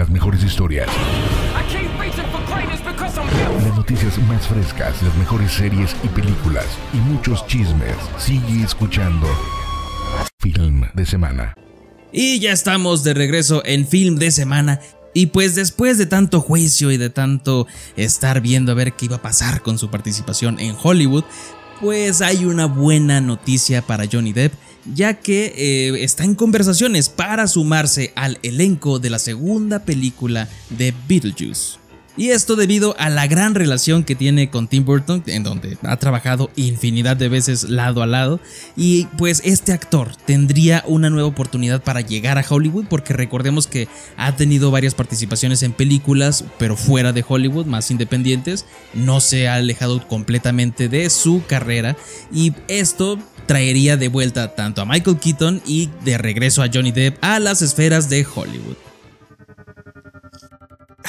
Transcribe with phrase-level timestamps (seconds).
[0.00, 0.88] las mejores historias.
[3.62, 7.96] Las noticias más frescas, las mejores series y películas y muchos chismes.
[8.16, 9.26] Sigue escuchando
[10.38, 11.52] Film de Semana.
[12.12, 14.80] Y ya estamos de regreso en Film de Semana.
[15.12, 19.16] Y pues después de tanto juicio y de tanto estar viendo a ver qué iba
[19.16, 21.24] a pasar con su participación en Hollywood,
[21.80, 24.52] pues hay una buena noticia para Johnny Depp,
[24.94, 30.94] ya que eh, está en conversaciones para sumarse al elenco de la segunda película de
[31.08, 31.79] Beetlejuice.
[32.20, 35.96] Y esto debido a la gran relación que tiene con Tim Burton, en donde ha
[35.96, 38.40] trabajado infinidad de veces lado a lado.
[38.76, 43.88] Y pues este actor tendría una nueva oportunidad para llegar a Hollywood, porque recordemos que
[44.18, 48.66] ha tenido varias participaciones en películas, pero fuera de Hollywood, más independientes.
[48.92, 51.96] No se ha alejado completamente de su carrera.
[52.30, 57.16] Y esto traería de vuelta tanto a Michael Keaton y de regreso a Johnny Depp
[57.22, 58.89] a las esferas de Hollywood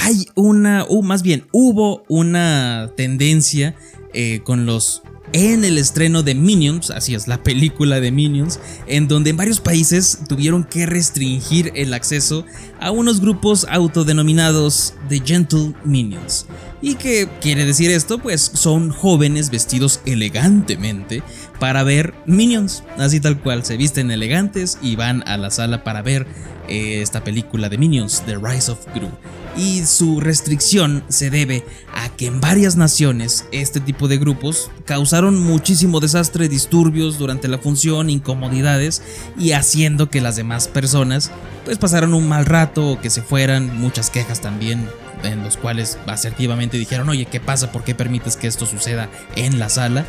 [0.02, 3.76] hay una, o más bien hubo una tendencia
[4.14, 9.08] eh, con los en el estreno de Minions, así es, la película de Minions, en
[9.08, 12.46] donde en varios países tuvieron que restringir el acceso
[12.82, 16.48] a unos grupos autodenominados The Gentle Minions.
[16.82, 18.18] ¿Y qué quiere decir esto?
[18.18, 21.24] Pues son jóvenes vestidos elegantemente
[21.60, 26.02] para ver Minions, así tal cual, se visten elegantes y van a la sala para
[26.02, 26.28] ver
[26.68, 29.12] eh, esta película de Minions, The Rise of Gru
[29.56, 35.40] y su restricción se debe a que en varias naciones este tipo de grupos causaron
[35.40, 39.02] muchísimo desastre, disturbios durante la función, incomodidades
[39.38, 41.32] y haciendo que las demás personas
[41.66, 44.88] pues pasaran un mal rato o que se fueran, muchas quejas también
[45.24, 47.72] en los cuales asertivamente dijeron, oye, ¿qué pasa?
[47.72, 50.06] ¿Por qué permites que esto suceda en la sala?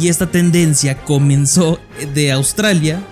[0.00, 1.80] Y esta tendencia comenzó
[2.14, 3.02] de Australia,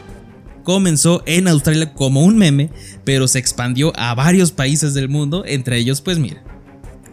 [0.70, 2.70] comenzó en Australia como un meme,
[3.04, 6.44] pero se expandió a varios países del mundo, entre ellos pues mira,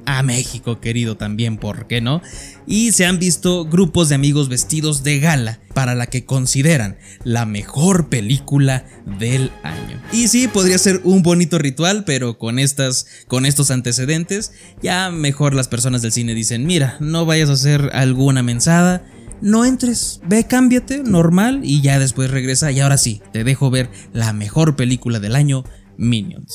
[0.05, 2.22] a México querido también, ¿por qué no?
[2.67, 7.48] Y se han visto grupos de amigos vestidos de gala para la que consideran la
[7.48, 8.86] mejor película
[9.20, 9.99] del año.
[10.14, 14.52] Y sí, podría ser un bonito ritual, pero con estas con estos antecedentes,
[14.83, 19.04] ya mejor las personas del cine dicen, "Mira, no vayas a hacer alguna mensada,
[19.42, 22.71] no entres, ve, cámbiate, normal, y ya después regresa.
[22.71, 25.64] Y ahora sí, te dejo ver la mejor película del año,
[25.98, 26.53] Minions.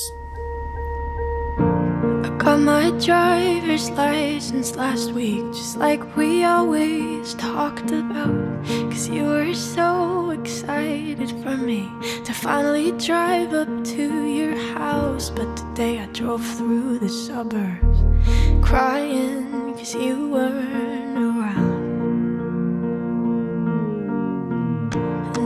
[2.38, 8.34] Got my driver's license last week, just like we always talked about.
[8.90, 11.88] Cause you were so excited for me
[12.24, 15.30] to finally drive up to your house.
[15.30, 18.02] But today I drove through the suburbs
[18.60, 21.31] crying cause you weren't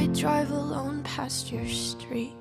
[0.00, 2.32] I drive alone past your street.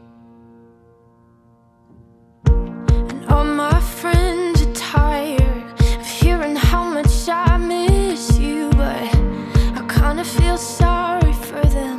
[2.45, 9.03] And all my friends are tired of hearing how much I miss you, but
[9.77, 11.98] I kinda feel sorry for them,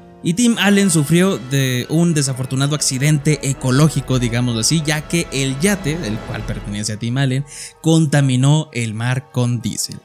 [0.23, 5.97] Y Tim Allen sufrió de un desafortunado accidente ecológico, digámoslo así, ya que el yate,
[6.05, 7.45] el cual pertenece a Tim Allen,
[7.81, 9.99] contaminó el mar con diésel.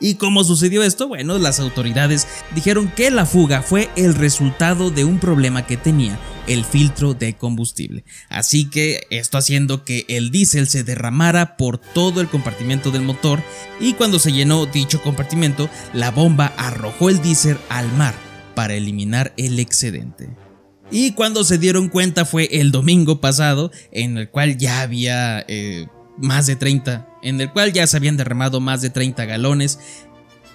[0.00, 1.08] ¿Y cómo sucedió esto?
[1.08, 6.18] Bueno, las autoridades dijeron que la fuga fue el resultado de un problema que tenía
[6.46, 8.04] el filtro de combustible.
[8.28, 13.42] Así que esto haciendo que el diésel se derramara por todo el compartimento del motor
[13.80, 18.23] y cuando se llenó dicho compartimento, la bomba arrojó el diésel al mar
[18.54, 20.28] para eliminar el excedente.
[20.90, 25.86] Y cuando se dieron cuenta fue el domingo pasado, en el cual ya había eh,
[26.18, 29.78] más de 30, en el cual ya se habían derramado más de 30 galones.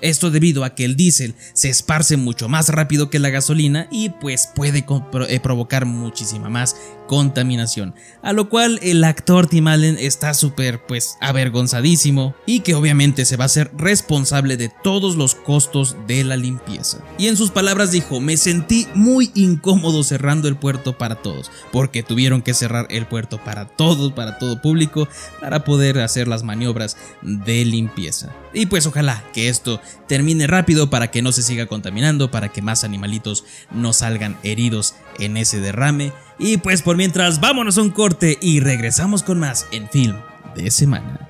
[0.02, 4.10] Esto debido a que el diésel se esparce mucho más rápido que la gasolina y
[4.10, 4.86] pues puede
[5.28, 6.76] eh, provocar muchísima más
[7.08, 7.96] contaminación.
[8.22, 13.36] A lo cual el actor Tim Allen está súper pues avergonzadísimo y que obviamente se
[13.36, 17.00] va a hacer responsable de todos los costos de la limpieza.
[17.18, 22.04] Y en sus palabras dijo, me sentí muy incómodo cerrando el puerto para todos, porque
[22.04, 25.08] tuvieron que cerrar el puerto para todos, para todo público,
[25.42, 28.30] para poder hacer las maniobras de limpieza.
[28.54, 32.62] Y pues ojalá que esto termine rápido para que no se siga contaminando, para que
[32.62, 36.14] más animalitos no salgan heridos en ese derrame.
[36.38, 40.16] Y pues por mientras, vámonos a un corte y regresamos con más en Film
[40.56, 41.30] de Semana.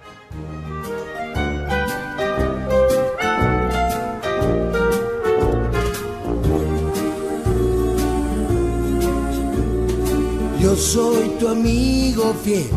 [10.62, 12.70] Yo soy tu amigo fiel.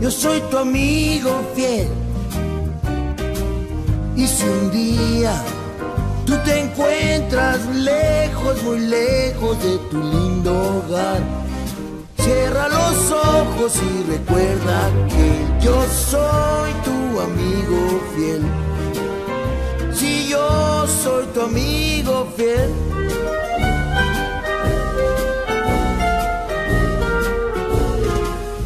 [0.00, 1.88] Yo soy tu amigo fiel.
[4.18, 5.32] Y si un día
[6.26, 11.20] tú te encuentras lejos, muy lejos de tu lindo hogar,
[12.18, 18.42] cierra los ojos y recuerda que yo soy tu amigo fiel.
[19.94, 22.72] Si yo soy tu amigo fiel.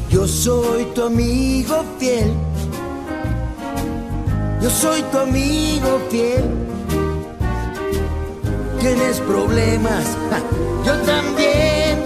[0.09, 2.52] Yo soy tu amigo fiel.
[4.63, 6.45] Yo soy tu amigo fiel.
[8.79, 10.05] Tienes problemas,
[10.87, 12.05] yo también.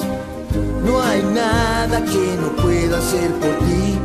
[0.82, 3.98] No hay nada que no pueda hacer por ti.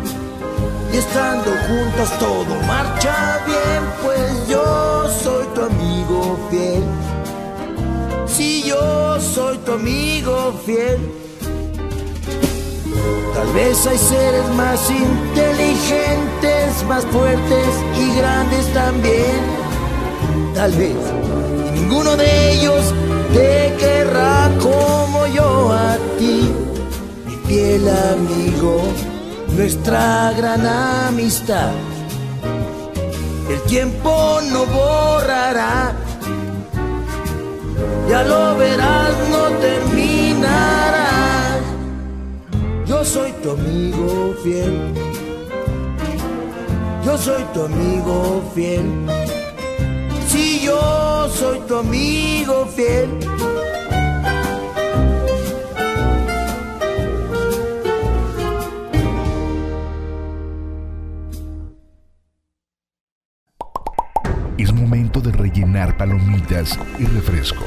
[0.92, 6.84] Y estando juntos todo marcha bien, pues yo soy tu amigo fiel.
[8.28, 11.21] Si yo soy tu amigo fiel.
[13.34, 17.68] Tal vez hay seres más inteligentes, más fuertes
[17.98, 19.42] y grandes también.
[20.54, 20.96] Tal vez
[21.68, 22.94] y ninguno de ellos
[23.34, 26.52] te querrá como yo a ti,
[27.26, 28.82] mi fiel amigo,
[29.56, 31.72] nuestra gran amistad.
[33.50, 35.94] El tiempo no borrará,
[38.10, 38.51] ya lo
[43.42, 44.94] tu amigo fiel.
[47.04, 48.86] Yo soy tu amigo fiel.
[50.28, 53.10] Si yo soy tu amigo fiel.
[64.58, 67.66] Es momento de rellenar palomitas y refresco.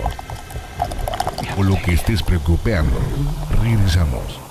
[1.58, 2.96] O lo que estés preocupando.
[3.62, 4.43] Regresamos.